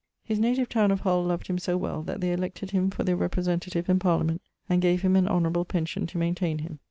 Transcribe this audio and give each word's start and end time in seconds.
His 0.23 0.39
native 0.39 0.67
towne 0.67 0.89
of 0.89 1.01
Hull 1.01 1.23
loved 1.23 1.45
him 1.45 1.59
so 1.59 1.77
well 1.77 2.01
that 2.01 2.21
they 2.21 2.33
elected 2.33 2.71
him 2.71 2.89
for 2.89 3.03
their 3.03 3.15
representative 3.15 3.87
in 3.87 3.99
Parliament, 3.99 4.41
and 4.67 4.81
gave 4.81 5.03
him 5.03 5.15
an 5.15 5.27
honourable 5.27 5.63
pension 5.63 6.07
to 6.07 6.17
maintaine 6.17 6.57
him. 6.57 6.79